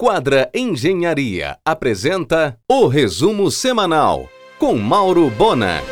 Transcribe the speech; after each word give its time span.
Quadra 0.00 0.48
Engenharia 0.54 1.58
apresenta 1.64 2.56
o 2.70 2.86
resumo 2.86 3.50
semanal 3.50 4.28
com 4.56 4.78
Mauro 4.78 5.28
Bona. 5.28 5.82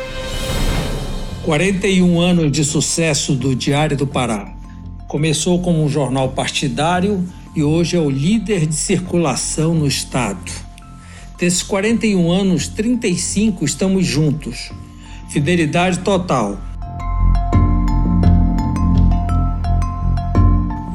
41 1.43 2.17
anos 2.21 2.49
de 2.49 2.63
sucesso 2.63 3.35
do 3.35 3.53
Diário 3.53 3.97
do 3.97 4.07
Pará. 4.07 4.55
Começou 5.09 5.61
como 5.61 5.83
um 5.83 5.89
jornal 5.89 6.29
partidário 6.29 7.21
e 7.53 7.61
hoje 7.61 7.97
é 7.97 7.99
o 7.99 8.09
líder 8.09 8.65
de 8.65 8.75
circulação 8.75 9.73
no 9.73 9.85
estado. 9.85 10.53
Desses 11.37 11.61
41 11.61 12.31
anos, 12.31 12.69
35 12.69 13.65
estamos 13.65 14.05
juntos. 14.05 14.71
Fidelidade 15.27 15.99
total. 15.99 16.57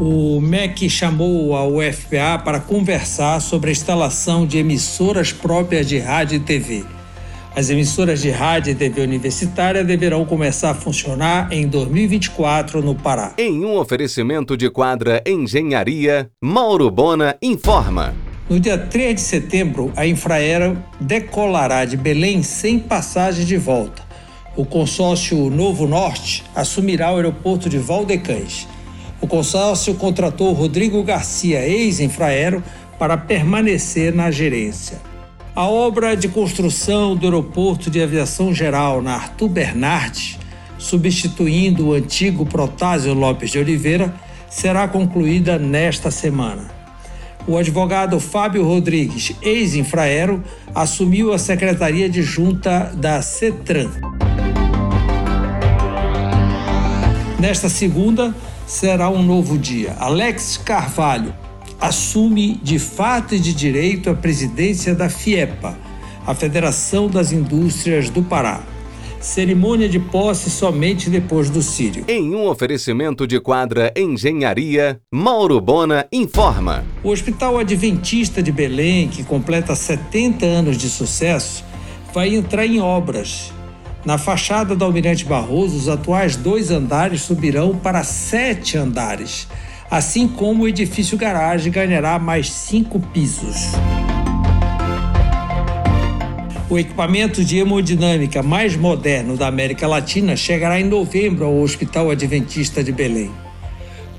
O 0.05 0.41
MEC 0.41 0.91
chamou 0.91 1.55
a 1.55 1.65
UFPA 1.65 2.37
para 2.45 2.59
conversar 2.59 3.39
sobre 3.41 3.71
a 3.71 3.73
instalação 3.73 4.45
de 4.45 4.59
emissoras 4.59 5.33
próprias 5.33 5.89
de 5.89 5.97
rádio 6.01 6.39
e 6.39 6.41
TV. 6.41 6.85
As 7.55 7.71
emissoras 7.71 8.21
de 8.21 8.29
rádio 8.29 8.73
e 8.73 8.75
TV 8.75 9.01
universitária 9.01 9.85
deverão 9.85 10.25
começar 10.25 10.71
a 10.71 10.75
funcionar 10.75 11.53
em 11.53 11.69
2024 11.69 12.83
no 12.83 12.97
Pará. 12.97 13.33
Em 13.39 13.65
um 13.65 13.77
oferecimento 13.77 14.57
de 14.57 14.69
quadra 14.69 15.23
Engenharia, 15.25 16.29
Mauro 16.43 16.91
Bona 16.91 17.37
informa. 17.41 18.13
No 18.51 18.59
dia 18.59 18.77
3 18.77 19.15
de 19.15 19.21
setembro, 19.21 19.93
a 19.95 20.05
Infraero 20.05 20.83
decolará 21.01 21.85
de 21.85 21.97
Belém 21.97 22.43
sem 22.43 22.77
passagem 22.77 23.45
de 23.45 23.57
volta. 23.57 24.03
O 24.57 24.67
consórcio 24.67 25.49
Novo 25.49 25.87
Norte 25.87 26.43
assumirá 26.57 27.13
o 27.13 27.17
aeroporto 27.17 27.69
de 27.69 27.79
Valdecães. 27.79 28.67
O 29.23 29.27
consórcio 29.29 29.95
contratou 29.95 30.53
Rodrigo 30.53 31.01
Garcia, 31.05 31.65
ex-Infraero, 31.65 32.61
para 32.99 33.17
permanecer 33.17 34.13
na 34.13 34.33
gerência. 34.33 35.01
A 35.55 35.65
obra 35.69 36.17
de 36.17 36.27
construção 36.27 37.15
do 37.15 37.27
aeroporto 37.27 37.89
de 37.89 38.03
aviação 38.03 38.53
geral 38.53 39.01
na 39.01 39.15
Arthur 39.15 39.49
Bernardes, 39.49 40.41
substituindo 40.77 41.89
o 41.89 41.93
antigo 41.93 42.45
Protásio 42.45 43.15
Lopes 43.15 43.53
de 43.53 43.61
Oliveira, 43.61 44.13
será 44.51 44.89
concluída 44.89 45.57
nesta 45.57 46.11
semana. 46.11 46.69
O 47.47 47.57
advogado 47.57 48.19
Fábio 48.19 48.65
Rodrigues, 48.65 49.37
ex-Infraero, 49.41 50.43
assumiu 50.75 51.33
a 51.33 51.39
secretaria 51.39 52.09
de 52.09 52.23
junta 52.23 52.93
da 52.97 53.23
CETRAN. 53.23 53.89
Nesta 57.39 57.69
segunda, 57.69 58.35
será 58.73 59.11
um 59.11 59.23
novo 59.23 59.59
dia. 59.59 59.95
Alex 59.99 60.57
Carvalho 60.57 61.35
assume 61.79 62.59
de 62.63 62.79
fato 62.79 63.35
e 63.35 63.39
de 63.39 63.53
direito 63.53 64.09
a 64.09 64.15
presidência 64.15 64.95
da 64.95 65.11
FIEPA, 65.11 65.77
a 66.27 66.35
Federação 66.35 67.07
das 67.07 67.33
Indústrias 67.33 68.09
do 68.09 68.23
Pará. 68.23 68.63
Cerimônia 69.21 69.89
de 69.89 70.01
posse 70.01 70.51
somente 70.51 71.11
depois 71.11 71.51
do 71.51 71.63
Sírio. 71.63 72.05
Em 72.09 72.35
um 72.35 72.49
oferecimento 72.49 73.27
de 73.27 73.39
quadra 73.39 73.93
Engenharia, 73.95 74.99
Mauro 75.13 75.61
Bona 75.61 76.07
informa. 76.11 76.83
O 77.05 77.11
Hospital 77.11 77.59
Adventista 77.59 78.43
de 78.43 78.51
Belém, 78.51 79.07
que 79.07 79.23
completa 79.23 79.77
70 79.77 80.47
anos 80.47 80.79
de 80.79 80.89
sucesso, 80.89 81.63
vai 82.13 82.35
entrar 82.35 82.67
em 82.67 82.81
obras 82.81 83.53
na 84.05 84.19
fachada 84.19 84.75
do 84.75 84.85
Almirante 84.85 85.25
Barroso, 85.25 85.77
os 85.77 85.89
atuais 85.89 86.37
dois 86.37 86.71
andares 86.71 87.23
subirão 87.23 87.77
para 87.77 88.03
sete 88.03 88.77
andares, 88.77 89.47
assim 89.91 90.27
como 90.27 90.65
o 90.65 90.69
edifício 90.69 91.17
garagem 91.17 91.71
ganhará 91.71 92.19
mais 92.19 92.51
cinco 92.51 92.99
pisos. 92.99 93.73
O 96.69 96.79
equipamento 96.79 97.45
de 97.45 97.59
hemodinâmica 97.59 98.43
mais 98.43 98.75
moderno 98.75 99.37
da 99.37 99.47
América 99.47 99.87
Latina 99.87 100.35
chegará 100.35 100.81
em 100.81 100.85
novembro 100.85 101.45
ao 101.45 101.61
Hospital 101.61 102.11
Adventista 102.11 102.83
de 102.83 102.91
Belém. 102.91 103.31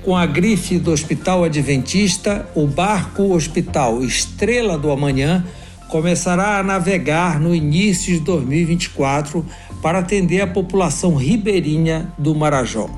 Com 0.04 0.16
a 0.16 0.24
grife 0.24 0.78
do 0.78 0.92
Hospital 0.92 1.44
Adventista, 1.44 2.48
o 2.54 2.66
barco 2.66 3.34
Hospital 3.34 4.04
Estrela 4.04 4.78
do 4.78 4.90
Amanhã 4.90 5.44
começará 5.88 6.58
a 6.58 6.62
navegar 6.62 7.40
no 7.40 7.54
início 7.54 8.14
de 8.14 8.20
2024 8.20 9.44
para 9.84 9.98
atender 9.98 10.40
a 10.40 10.46
população 10.46 11.14
ribeirinha 11.14 12.10
do 12.16 12.34
Marajó. 12.34 12.88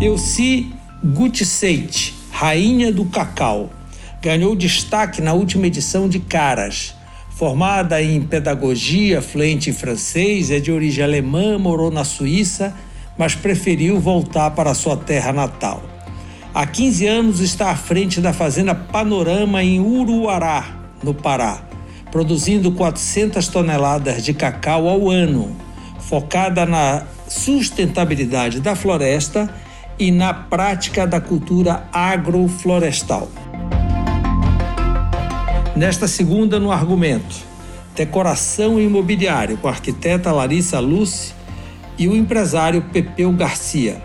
Elci 0.00 0.74
Gutseite, 1.04 2.12
rainha 2.32 2.92
do 2.92 3.04
cacau, 3.04 3.70
ganhou 4.20 4.56
destaque 4.56 5.22
na 5.22 5.32
última 5.32 5.68
edição 5.68 6.08
de 6.08 6.18
Caras. 6.18 6.96
Formada 7.30 8.02
em 8.02 8.20
pedagogia, 8.22 9.22
fluente 9.22 9.70
em 9.70 9.72
francês, 9.72 10.50
é 10.50 10.58
de 10.58 10.72
origem 10.72 11.04
alemã, 11.04 11.56
morou 11.56 11.92
na 11.92 12.02
Suíça, 12.02 12.74
mas 13.16 13.36
preferiu 13.36 14.00
voltar 14.00 14.50
para 14.50 14.74
sua 14.74 14.96
terra 14.96 15.32
natal. 15.32 15.80
Há 16.52 16.66
15 16.66 17.06
anos 17.06 17.38
está 17.38 17.70
à 17.70 17.76
frente 17.76 18.20
da 18.20 18.32
fazenda 18.32 18.74
Panorama 18.74 19.62
em 19.62 19.78
Uruará, 19.78 20.66
no 21.00 21.14
Pará 21.14 21.70
produzindo 22.12 22.70
400 22.70 23.48
toneladas 23.48 24.22
de 24.22 24.34
cacau 24.34 24.86
ao 24.86 25.10
ano, 25.10 25.56
focada 25.98 26.66
na 26.66 27.04
sustentabilidade 27.26 28.60
da 28.60 28.76
floresta 28.76 29.52
e 29.98 30.12
na 30.12 30.34
prática 30.34 31.06
da 31.06 31.20
cultura 31.20 31.88
agroflorestal. 31.90 33.28
Nesta 35.74 36.06
segunda, 36.06 36.60
no 36.60 36.70
argumento, 36.70 37.34
decoração 37.96 38.78
imobiliária 38.78 39.56
com 39.56 39.66
a 39.66 39.70
arquiteta 39.70 40.30
Larissa 40.30 40.78
Luce 40.80 41.32
e 41.96 42.06
o 42.08 42.14
empresário 42.14 42.82
Pepeu 42.92 43.32
Garcia. 43.32 44.02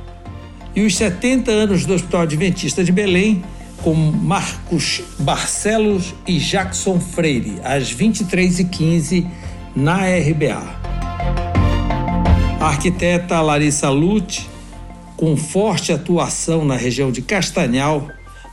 E 0.73 0.85
os 0.85 0.95
70 0.95 1.51
anos 1.51 1.85
do 1.85 1.93
Hospital 1.93 2.21
Adventista 2.21 2.85
de 2.85 2.91
Belém 2.91 3.43
com 3.83 3.93
Marcos 3.93 5.01
Barcelos 5.19 6.13
e 6.25 6.37
Jackson 6.37 6.99
Freire, 6.99 7.59
às 7.63 7.93
23h15, 7.93 9.25
na 9.75 9.97
RBA. 9.97 10.77
A 12.59 12.65
arquiteta 12.65 13.39
Larissa 13.41 13.89
Lute, 13.89 14.49
com 15.15 15.37
forte 15.37 15.91
atuação 15.91 16.65
na 16.65 16.75
região 16.75 17.11
de 17.11 17.21
Castanhal, 17.21 18.07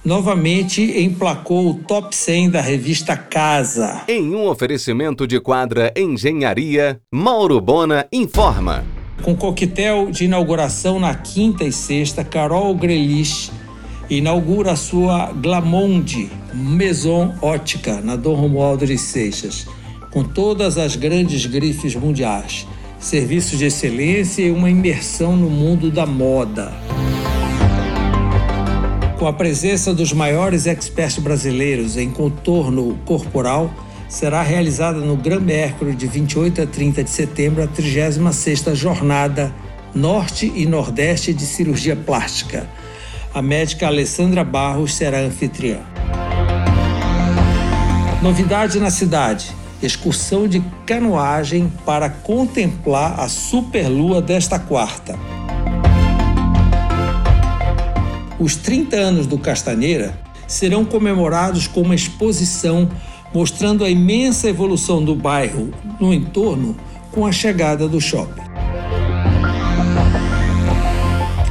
novamente 0.04 0.82
emplacou 1.00 1.70
o 1.70 1.74
top 1.74 2.14
100 2.14 2.50
da 2.50 2.60
revista 2.60 3.16
Casa. 3.16 4.02
Em 4.06 4.34
um 4.34 4.46
oferecimento 4.46 5.26
de 5.26 5.41
quadra 5.41 5.92
Engenharia, 5.96 7.00
Mauro 7.10 7.60
Bona 7.60 8.06
informa. 8.12 8.84
Com 9.22 9.34
coquetel 9.34 10.10
de 10.10 10.26
inauguração 10.26 11.00
na 11.00 11.14
quinta 11.14 11.64
e 11.64 11.72
sexta, 11.72 12.22
Carol 12.22 12.74
Grelich 12.74 13.50
inaugura 14.10 14.72
a 14.72 14.76
sua 14.76 15.32
Glamonde 15.32 16.31
Maison 16.53 17.34
Ótica 17.41 18.00
na 18.00 18.16
Dom 18.16 18.34
Romualdo 18.34 18.87
de 18.87 18.98
Seixas, 18.98 19.66
com 20.10 20.22
todas 20.22 20.78
as 20.78 20.94
grandes 20.94 21.47
grifes 21.47 21.94
mundiais, 21.94 22.66
serviços 22.98 23.59
de 23.59 23.66
excelência 23.66 24.42
e 24.42 24.50
uma 24.50 24.70
imersão 24.70 25.37
no 25.37 25.48
mundo 25.48 25.91
da 25.91 26.06
moda. 26.06 26.72
Com 29.19 29.26
a 29.26 29.32
presença 29.32 29.94
dos 29.94 30.12
maiores 30.12 30.66
experts 30.66 31.19
brasileiros 31.19 31.97
em 31.97 32.10
contorno 32.10 32.98
corporal, 33.04 33.72
será 34.09 34.42
realizada 34.42 34.98
no 34.98 35.16
Gran 35.16 35.41
Mercury 35.41 35.94
de 35.94 36.06
28 36.06 36.62
a 36.62 36.66
30 36.66 37.04
de 37.04 37.10
setembro 37.10 37.62
a 37.62 37.66
36ª 37.66 38.75
Jornada 38.75 39.53
Norte 39.94 40.53
e 40.54 40.66
Nordeste 40.66 41.32
de 41.32 41.47
Cirurgia 41.47 41.97
Plástica 41.97 42.69
a 43.34 43.43
médica 43.43 43.89
Alessandra 43.89 44.45
Barros 44.45 44.95
será 44.95 45.19
anfitriã. 45.19 45.81
Novidade 48.22 48.78
na 48.78 48.91
cidade: 48.91 49.51
excursão 49.83 50.47
de 50.47 50.63
canoagem 50.86 51.71
para 51.84 52.09
contemplar 52.09 53.19
a 53.19 53.28
superlua 53.28 54.22
desta 54.22 54.57
quarta. 54.60 55.19
Os 58.39 58.54
30 58.54 58.97
anos 58.97 59.27
do 59.27 59.37
Castanheira 59.37 60.16
serão 60.47 60.84
comemorados 60.84 61.66
com 61.66 61.80
uma 61.80 61.95
exposição 61.95 62.89
mostrando 63.34 63.84
a 63.84 63.91
imensa 63.91 64.48
evolução 64.48 65.04
do 65.04 65.16
bairro 65.16 65.72
no 65.98 66.15
entorno 66.15 66.77
com 67.10 67.27
a 67.27 67.33
chegada 67.33 67.89
do 67.89 68.01
shopping. 68.01 68.42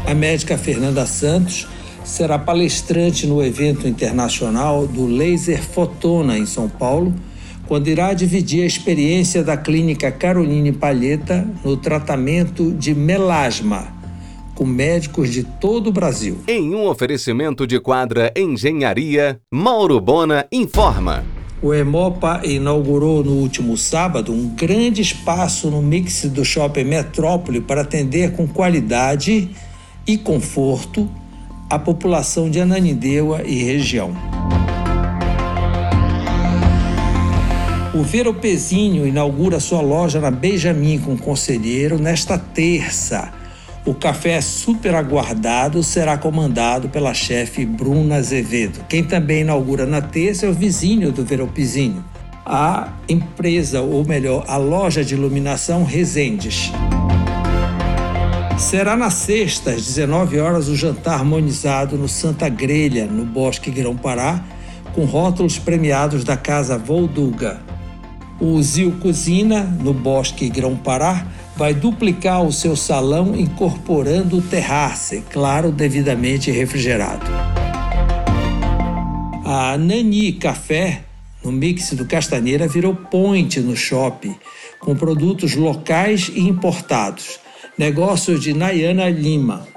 A 0.07 0.13
médica 0.13 0.57
Fernanda 0.57 1.05
Santos 1.05 1.67
será 2.03 2.37
palestrante 2.37 3.25
no 3.25 3.43
evento 3.43 3.87
internacional 3.87 4.85
do 4.85 5.05
Laser 5.05 5.61
Fotona 5.61 6.37
em 6.37 6.45
São 6.45 6.67
Paulo, 6.67 7.13
quando 7.67 7.87
irá 7.87 8.13
dividir 8.13 8.63
a 8.63 8.67
experiência 8.67 9.43
da 9.43 9.55
clínica 9.55 10.11
Caroline 10.11 10.71
Palheta 10.71 11.47
no 11.63 11.77
tratamento 11.77 12.71
de 12.71 12.93
melasma, 12.93 13.87
com 14.53 14.65
médicos 14.65 15.31
de 15.31 15.43
todo 15.43 15.87
o 15.87 15.91
Brasil. 15.91 16.37
Em 16.47 16.75
um 16.75 16.87
oferecimento 16.87 17.65
de 17.65 17.79
quadra 17.79 18.31
Engenharia, 18.35 19.39
Mauro 19.51 19.99
Bona 19.99 20.45
informa. 20.51 21.23
O 21.61 21.73
Emopa 21.73 22.41
inaugurou 22.43 23.23
no 23.23 23.31
último 23.31 23.77
sábado 23.77 24.33
um 24.33 24.49
grande 24.49 25.01
espaço 25.01 25.71
no 25.71 25.81
mix 25.81 26.25
do 26.25 26.43
Shopping 26.43 26.83
Metrópole 26.83 27.61
para 27.61 27.81
atender 27.81 28.33
com 28.33 28.45
qualidade 28.45 29.49
e 30.05 30.17
conforto 30.17 31.09
a 31.73 31.79
população 31.79 32.51
de 32.51 32.59
Ananindeua 32.59 33.41
e 33.43 33.63
região. 33.63 34.13
O 37.95 38.03
Veropezinho 38.03 39.07
inaugura 39.07 39.59
sua 39.59 39.81
loja 39.81 40.19
na 40.19 40.29
Benjamin 40.29 40.99
com 40.99 41.17
Conselheiro 41.17 41.97
nesta 41.97 42.37
terça. 42.37 43.33
O 43.87 43.95
café 43.95 44.39
super 44.39 44.93
aguardado 44.93 45.81
será 45.81 46.15
comandado 46.15 46.89
pela 46.89 47.11
chefe 47.11 47.65
Bruna 47.65 48.17
Azevedo. 48.17 48.85
Quem 48.87 49.03
também 49.03 49.41
inaugura 49.41 49.87
na 49.87 49.99
terça 49.99 50.45
é 50.45 50.49
o 50.49 50.53
vizinho 50.53 51.11
do 51.11 51.25
Veropezinho, 51.25 52.05
a 52.45 52.93
empresa, 53.09 53.81
ou 53.81 54.05
melhor, 54.05 54.45
a 54.47 54.57
loja 54.57 55.03
de 55.03 55.15
iluminação 55.15 55.83
Resendes. 55.83 56.71
Será 58.57 58.95
na 58.95 59.09
sexta, 59.09 59.71
às 59.71 59.85
19 59.85 60.39
horas, 60.39 60.67
o 60.67 60.75
jantar 60.75 61.15
harmonizado 61.15 61.97
no 61.97 62.07
Santa 62.07 62.47
Grelha, 62.47 63.05
no 63.05 63.25
Bosque 63.25 63.71
Grão-Pará, 63.71 64.43
com 64.93 65.05
rótulos 65.05 65.57
premiados 65.57 66.23
da 66.23 66.37
Casa 66.37 66.77
Volduga. 66.77 67.61
O 68.39 68.61
Zil 68.61 68.93
Cozinha, 69.01 69.63
no 69.63 69.93
Bosque 69.93 70.49
Grão-Pará, 70.49 71.25
vai 71.55 71.73
duplicar 71.73 72.43
o 72.43 72.51
seu 72.51 72.75
salão 72.75 73.35
incorporando 73.35 74.37
o 74.37 74.41
terrace, 74.41 75.23
claro, 75.31 75.71
devidamente 75.71 76.51
refrigerado. 76.51 77.25
A 79.45 79.77
Nani 79.77 80.31
Café, 80.33 81.01
no 81.43 81.51
mix 81.51 81.93
do 81.93 82.05
Castanheira, 82.05 82.67
virou 82.67 82.95
point 82.95 83.59
no 83.59 83.75
shopping, 83.75 84.35
com 84.79 84.95
produtos 84.95 85.55
locais 85.55 86.31
e 86.33 86.41
importados. 86.41 87.42
Negócios 87.77 88.39
de 88.39 88.53
Nayana 88.53 89.09
Lima. 89.09 89.67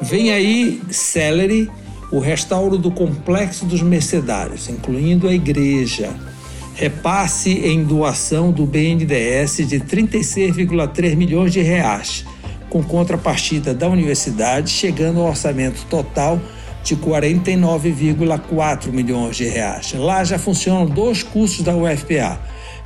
Vem 0.00 0.32
aí 0.32 0.80
Celery, 0.90 1.70
o 2.10 2.18
restauro 2.18 2.78
do 2.78 2.90
Complexo 2.90 3.64
dos 3.64 3.82
Mercedários, 3.82 4.68
incluindo 4.68 5.28
a 5.28 5.32
igreja 5.32 6.14
repasse 6.78 7.50
em 7.50 7.82
doação 7.82 8.52
do 8.52 8.64
BNDES 8.64 9.66
de 9.68 9.80
36,3 9.80 11.16
milhões 11.16 11.52
de 11.52 11.60
reais, 11.60 12.24
com 12.70 12.84
contrapartida 12.84 13.74
da 13.74 13.88
universidade, 13.88 14.70
chegando 14.70 15.18
ao 15.18 15.26
orçamento 15.26 15.84
total 15.90 16.40
de 16.84 16.94
49,4 16.94 18.92
milhões 18.92 19.36
de 19.36 19.48
reais. 19.48 19.92
Lá 19.92 20.22
já 20.22 20.38
funcionam 20.38 20.86
dois 20.86 21.24
cursos 21.24 21.64
da 21.64 21.74
UFPA: 21.74 22.38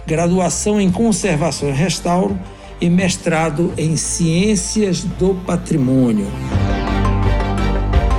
graduação 0.06 0.80
em 0.80 0.90
conservação 0.90 1.68
e 1.68 1.72
restauro 1.72 2.40
e 2.82 2.90
mestrado 2.90 3.72
em 3.78 3.96
ciências 3.96 5.04
do 5.04 5.36
patrimônio. 5.46 6.26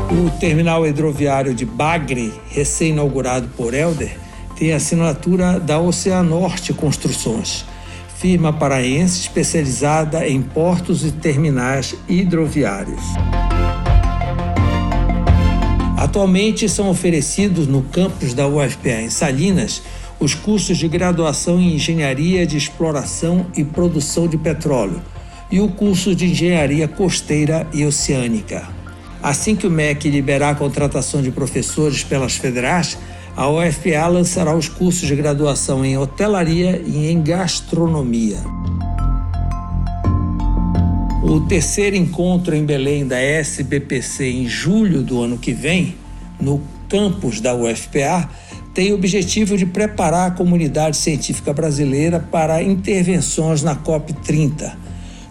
O 0.10 0.30
terminal 0.40 0.88
hidroviário 0.88 1.54
de 1.54 1.66
Bagre, 1.66 2.34
recém-inaugurado 2.48 3.50
por 3.58 3.74
Helder, 3.74 4.18
tem 4.56 4.72
assinatura 4.72 5.60
da 5.60 5.82
Oceanorte 5.82 6.72
Construções, 6.72 7.66
firma 8.18 8.54
paraense 8.54 9.20
especializada 9.20 10.26
em 10.26 10.42
portos 10.42 11.04
e 11.04 11.12
terminais 11.12 11.94
hidroviários. 12.08 13.04
Atualmente 15.98 16.70
são 16.70 16.90
oferecidos 16.90 17.68
no 17.68 17.82
campus 17.82 18.34
da 18.34 18.48
UFPA 18.48 19.02
em 19.02 19.10
Salinas 19.10 19.82
os 20.24 20.34
cursos 20.34 20.78
de 20.78 20.88
graduação 20.88 21.60
em 21.60 21.76
Engenharia 21.76 22.48
de 22.48 22.56
Exploração 22.56 23.46
e 23.58 23.62
Produção 23.62 24.26
de 24.26 24.38
Petróleo 24.38 25.02
e 25.52 25.60
o 25.60 25.68
curso 25.68 26.16
de 26.16 26.32
Engenharia 26.32 26.88
Costeira 26.88 27.68
e 27.74 27.86
Oceânica. 27.86 28.66
Assim 29.22 29.54
que 29.54 29.68
o 29.68 29.70
MEC 29.70 30.10
liberar 30.10 30.52
a 30.52 30.56
contratação 30.56 31.22
de 31.22 31.30
professores 31.30 32.06
pelas 32.06 32.38
federais, 32.38 32.98
a 33.36 33.50
UFPA 33.50 34.08
lançará 34.08 34.56
os 34.56 34.70
cursos 34.70 35.06
de 35.06 35.14
graduação 35.14 35.84
em 35.84 35.98
hotelaria 35.98 36.82
e 36.86 37.12
em 37.12 37.22
gastronomia. 37.22 38.40
O 41.22 41.42
terceiro 41.42 41.98
encontro 41.98 42.56
em 42.56 42.64
Belém 42.64 43.06
da 43.06 43.20
SBPC 43.20 44.24
em 44.24 44.48
julho 44.48 45.04
do 45.04 45.22
ano 45.22 45.38
que 45.38 45.52
vem, 45.52 45.98
no 46.40 46.62
campus 46.88 47.42
da 47.42 47.54
UFPA, 47.54 48.30
tem 48.74 48.92
o 48.92 48.96
objetivo 48.96 49.56
de 49.56 49.66
preparar 49.66 50.28
a 50.30 50.32
comunidade 50.32 50.98
científica 50.98 51.54
brasileira 51.54 52.20
para 52.20 52.62
intervenções 52.64 53.62
na 53.62 53.76
COP30. 53.76 54.76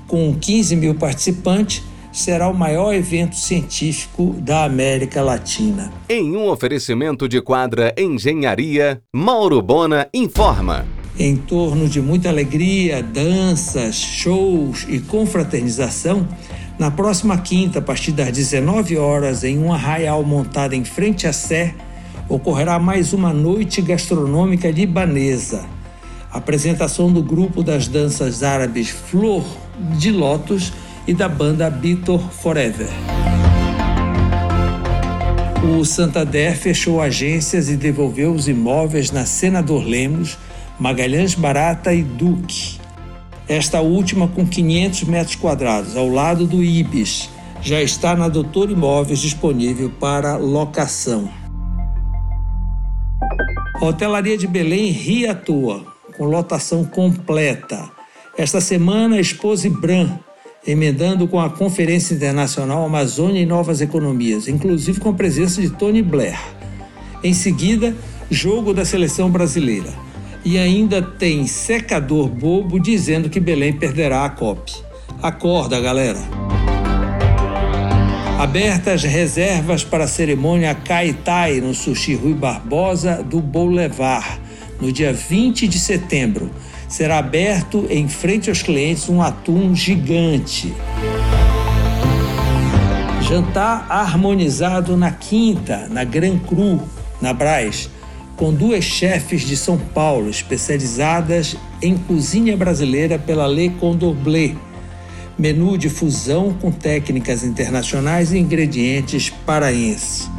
Com 0.06 0.36
15 0.38 0.76
mil 0.76 0.94
participantes, 0.94 1.82
será 2.12 2.48
o 2.48 2.54
maior 2.54 2.94
evento 2.94 3.34
científico 3.34 4.36
da 4.38 4.64
América 4.64 5.22
Latina. 5.22 5.90
Em 6.08 6.36
um 6.36 6.48
oferecimento 6.48 7.28
de 7.28 7.40
quadra 7.40 7.92
Engenharia, 7.98 9.00
Mauro 9.12 9.60
Bona 9.62 10.06
informa. 10.12 10.86
Em 11.18 11.36
torno 11.36 11.88
de 11.88 12.00
muita 12.00 12.28
alegria, 12.28 13.02
danças, 13.02 13.96
shows 13.96 14.86
e 14.88 14.98
confraternização, 15.00 16.28
na 16.78 16.90
próxima 16.90 17.38
quinta, 17.38 17.80
a 17.80 17.82
partir 17.82 18.12
das 18.12 18.32
19 18.32 18.96
horas, 18.96 19.44
em 19.44 19.58
um 19.58 19.72
arraial 19.72 20.22
montado 20.22 20.74
em 20.74 20.84
frente 20.84 21.26
à 21.26 21.32
Sé, 21.32 21.74
ocorrerá 22.32 22.78
mais 22.78 23.12
uma 23.12 23.30
noite 23.30 23.82
gastronômica 23.82 24.70
libanesa. 24.70 25.66
Apresentação 26.30 27.12
do 27.12 27.22
grupo 27.22 27.62
das 27.62 27.86
danças 27.86 28.42
árabes 28.42 28.88
Flor 28.88 29.44
de 29.98 30.10
Lótus 30.10 30.72
e 31.06 31.12
da 31.12 31.28
banda 31.28 31.68
Beatle 31.68 32.18
Forever. 32.18 32.88
O 35.78 35.84
Santander 35.84 36.56
fechou 36.56 37.02
agências 37.02 37.68
e 37.68 37.76
devolveu 37.76 38.32
os 38.32 38.48
imóveis 38.48 39.10
na 39.10 39.26
Senador 39.26 39.84
Lemos, 39.84 40.38
Magalhães 40.80 41.34
Barata 41.34 41.92
e 41.92 42.02
Duque. 42.02 42.80
Esta 43.46 43.82
última 43.82 44.26
com 44.26 44.46
500 44.46 45.04
metros 45.04 45.36
quadrados, 45.36 45.98
ao 45.98 46.08
lado 46.08 46.46
do 46.46 46.64
Ibis, 46.64 47.28
já 47.60 47.82
está 47.82 48.16
na 48.16 48.28
Doutor 48.28 48.70
Imóveis 48.70 49.18
disponível 49.18 49.90
para 50.00 50.36
locação. 50.36 51.41
Hotelaria 53.84 54.38
de 54.38 54.46
Belém 54.46 54.92
ria 54.92 55.32
à 55.32 55.34
toa, 55.34 55.84
com 56.16 56.24
lotação 56.24 56.84
completa. 56.84 57.90
Esta 58.38 58.60
semana, 58.60 59.18
Expose 59.18 59.68
Bran, 59.68 60.20
emendando 60.64 61.26
com 61.26 61.40
a 61.40 61.50
Conferência 61.50 62.14
Internacional 62.14 62.86
Amazônia 62.86 63.42
e 63.42 63.44
Novas 63.44 63.80
Economias, 63.80 64.46
inclusive 64.46 65.00
com 65.00 65.08
a 65.08 65.14
presença 65.14 65.60
de 65.60 65.68
Tony 65.68 66.00
Blair. 66.00 66.38
Em 67.24 67.34
seguida, 67.34 67.92
jogo 68.30 68.72
da 68.72 68.84
seleção 68.84 69.28
brasileira. 69.28 69.92
E 70.44 70.58
ainda 70.58 71.02
tem 71.02 71.48
secador 71.48 72.28
bobo 72.28 72.78
dizendo 72.78 73.28
que 73.28 73.40
Belém 73.40 73.72
perderá 73.72 74.24
a 74.24 74.30
COP. 74.30 74.72
Acorda, 75.20 75.80
galera! 75.80 76.51
Abertas 78.42 79.04
reservas 79.04 79.84
para 79.84 80.02
a 80.02 80.08
cerimônia 80.08 80.74
Kaitai 80.74 81.60
no 81.60 81.72
Sushi 81.72 82.16
Rui 82.16 82.34
Barbosa 82.34 83.22
do 83.22 83.40
Boulevard, 83.40 84.40
no 84.80 84.90
dia 84.90 85.12
20 85.12 85.68
de 85.68 85.78
setembro 85.78 86.50
será 86.88 87.18
aberto 87.18 87.86
em 87.88 88.08
frente 88.08 88.50
aos 88.50 88.60
clientes 88.60 89.08
um 89.08 89.22
atum 89.22 89.76
gigante. 89.76 90.74
Jantar 93.20 93.86
harmonizado 93.88 94.96
na 94.96 95.12
Quinta, 95.12 95.86
na 95.88 96.02
Gran 96.02 96.36
Cru, 96.36 96.82
na 97.20 97.32
Braz, 97.32 97.88
com 98.34 98.52
duas 98.52 98.82
chefes 98.82 99.42
de 99.42 99.56
São 99.56 99.78
Paulo 99.78 100.28
especializadas 100.28 101.56
em 101.80 101.96
cozinha 101.96 102.56
brasileira 102.56 103.20
pela 103.20 103.46
Le 103.46 103.70
Condor 103.70 104.14
Bleu. 104.14 104.71
Menu 105.42 105.76
de 105.76 105.88
fusão 105.88 106.54
com 106.54 106.70
técnicas 106.70 107.42
internacionais 107.42 108.32
e 108.32 108.38
ingredientes 108.38 109.28
paraenses. 109.28 110.30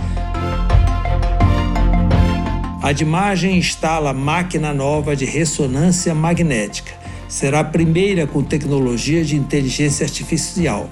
A 2.81 2.87
Adimagem 2.87 3.57
instala 3.57 4.13
máquina 4.13 4.73
nova 4.73 5.13
de 5.13 5.25
ressonância 5.25 6.15
magnética. 6.15 6.93
Será 7.27 7.59
a 7.59 7.63
primeira 7.65 8.25
com 8.25 8.41
tecnologia 8.41 9.25
de 9.25 9.35
inteligência 9.35 10.05
artificial, 10.05 10.89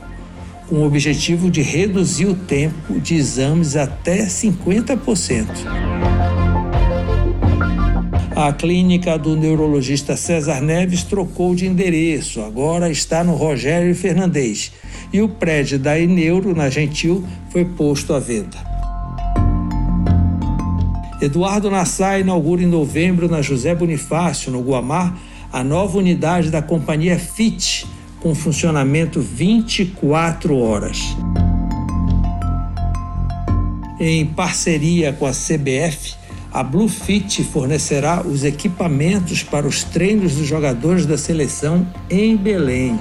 com 0.68 0.80
o 0.80 0.86
objetivo 0.86 1.50
de 1.50 1.62
reduzir 1.62 2.26
o 2.26 2.36
tempo 2.36 3.00
de 3.00 3.16
exames 3.16 3.78
até 3.78 4.26
50%. 4.26 5.48
A 8.44 8.52
clínica 8.52 9.20
do 9.20 9.36
neurologista 9.36 10.18
César 10.18 10.62
Neves 10.62 11.04
trocou 11.04 11.54
de 11.54 11.68
endereço, 11.68 12.42
agora 12.42 12.90
está 12.90 13.24
no 13.24 13.36
Rogério 13.36 13.94
Fernandes. 13.94 14.72
E 15.14 15.22
o 15.22 15.30
prédio 15.30 15.78
da 15.78 16.00
Eneuro, 16.00 16.56
na 16.56 16.68
Gentil, 16.68 17.24
foi 17.52 17.64
posto 17.64 18.16
à 18.16 18.20
venda. 18.20 18.58
Eduardo 21.22 21.70
Nassar 21.70 22.20
inaugura 22.20 22.64
em 22.64 22.66
novembro 22.66 23.30
na 23.30 23.44
José 23.44 23.76
Bonifácio, 23.76 24.52
no 24.52 24.64
Guamar, 24.64 25.16
a 25.54 25.64
nova 25.64 26.00
unidade 26.00 26.50
da 26.50 26.64
companhia 26.64 27.20
FIT, 27.20 27.86
com 28.20 28.34
funcionamento 28.34 29.22
24 29.22 30.58
horas. 30.58 30.98
Em 34.00 34.26
parceria 34.26 35.14
com 35.14 35.28
a 35.28 35.32
CBF, 35.32 36.20
a 36.52 36.64
Bluefit 36.64 37.44
fornecerá 37.46 38.22
os 38.22 38.44
equipamentos 38.44 39.42
para 39.42 39.66
os 39.66 39.84
treinos 39.84 40.36
dos 40.36 40.46
jogadores 40.46 41.06
da 41.06 41.18
seleção 41.18 41.88
em 42.10 42.36
Belém. 42.36 43.00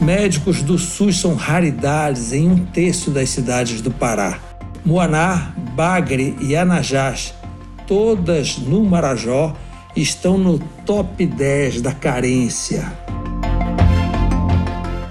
Médicos 0.00 0.62
do 0.62 0.78
SUS 0.78 1.20
são 1.20 1.34
raridades 1.34 2.32
em 2.32 2.48
um 2.48 2.56
terço 2.56 3.10
das 3.10 3.30
cidades 3.30 3.80
do 3.80 3.90
Pará. 3.90 4.38
Moaná, 4.84 5.52
Bagre 5.74 6.36
e 6.40 6.56
Anajás, 6.56 7.34
todas 7.86 8.56
no 8.56 8.82
Marajó, 8.84 9.54
estão 9.94 10.38
no 10.38 10.58
top 10.86 11.26
10 11.26 11.82
da 11.82 11.92
carência. 11.92 12.90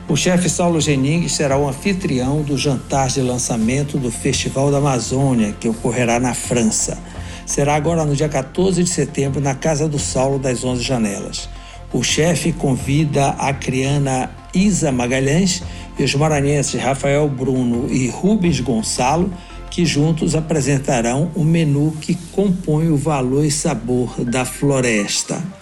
O 0.09 0.15
chefe 0.15 0.49
Saulo 0.49 0.81
Gening 0.81 1.27
será 1.27 1.55
o 1.55 1.69
anfitrião 1.69 2.41
do 2.41 2.57
jantar 2.57 3.09
de 3.09 3.21
lançamento 3.21 3.95
do 3.95 4.09
Festival 4.09 4.71
da 4.71 4.79
Amazônia, 4.79 5.55
que 5.59 5.69
ocorrerá 5.69 6.19
na 6.19 6.33
França. 6.33 6.97
Será 7.45 7.75
agora 7.75 8.03
no 8.03 8.15
dia 8.15 8.27
14 8.27 8.83
de 8.83 8.89
setembro, 8.89 9.39
na 9.39 9.53
Casa 9.53 9.87
do 9.87 9.99
Saulo 9.99 10.39
das 10.39 10.63
Onze 10.63 10.81
Janelas. 10.81 11.47
O 11.93 12.01
chefe 12.01 12.51
convida 12.51 13.29
a 13.37 13.53
criana 13.53 14.31
Isa 14.51 14.91
Magalhães 14.91 15.61
e 15.99 16.03
os 16.03 16.15
maranhenses 16.15 16.81
Rafael 16.81 17.29
Bruno 17.29 17.87
e 17.87 18.07
Rubens 18.07 18.59
Gonçalo, 18.61 19.31
que 19.69 19.85
juntos 19.85 20.33
apresentarão 20.33 21.29
o 21.35 21.43
menu 21.43 21.95
que 22.01 22.15
compõe 22.31 22.89
o 22.89 22.97
valor 22.97 23.45
e 23.45 23.51
sabor 23.51 24.23
da 24.25 24.43
floresta. 24.43 25.58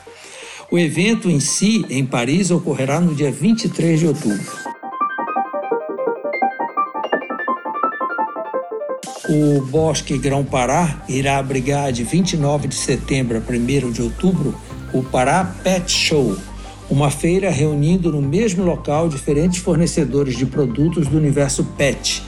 O 0.70 0.78
evento 0.78 1.30
em 1.30 1.40
si, 1.40 1.86
em 1.90 2.06
Paris, 2.06 2.52
ocorrerá 2.52 3.00
no 3.00 3.16
dia 3.16 3.32
23 3.32 4.02
de 4.02 4.08
outubro. 4.08 4.52
O 9.30 9.62
Bosque 9.62 10.18
Grão-Pará 10.18 11.06
irá 11.08 11.38
abrigar 11.38 11.94
de 11.94 12.04
29 12.04 12.68
de 12.68 12.76
setembro 12.76 13.38
a 13.38 13.40
1 13.40 13.92
de 13.92 14.02
outubro 14.02 14.54
o 14.94 15.02
Pará 15.04 15.46
Pet 15.64 15.90
Show, 15.90 16.36
uma 16.90 17.10
feira 17.10 17.50
reunindo 17.50 18.12
no 18.12 18.22
mesmo 18.22 18.66
local 18.66 19.08
diferentes 19.08 19.60
fornecedores 19.60 20.36
de 20.36 20.46
produtos 20.46 21.08
do 21.08 21.18
universo 21.18 21.64
pet, 21.78 22.22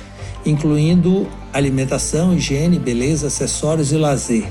incluindo 0.45 1.27
alimentação, 1.51 2.33
higiene, 2.33 2.79
beleza, 2.79 3.27
acessórios 3.27 3.91
e 3.91 3.97
lazer. 3.97 4.45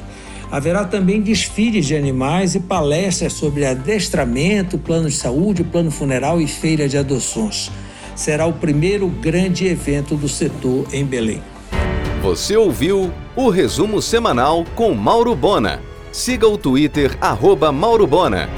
Haverá 0.51 0.85
também 0.85 1.21
desfiles 1.21 1.87
de 1.87 1.95
animais 1.95 2.55
e 2.55 2.61
palestras 2.61 3.35
sobre 3.35 3.67
adestramento, 3.67 4.79
plano 4.79 5.09
de 5.09 5.15
saúde, 5.15 5.63
plano 5.63 5.91
funeral 5.91 6.41
e 6.41 6.47
feira 6.47 6.89
de 6.89 6.97
adoções. 6.97 7.71
Será 8.17 8.47
o 8.47 8.53
primeiro 8.55 9.09
grande 9.09 9.67
evento 9.67 10.17
do 10.17 10.29
setor 10.29 10.87
em 10.93 11.05
Belém. 11.05 11.43
Você 12.23 12.57
ouviu 12.57 13.13
o 13.37 13.51
resumo 13.51 14.01
semanal 14.01 14.65
com 14.75 14.95
Mauro 14.95 15.37
Bona. 15.37 15.81
Siga 16.11 16.49
o 16.49 16.57
Twitter, 16.57 17.17
arroba 17.21 17.71
Mauro 17.71 18.07
Bona. 18.07 18.49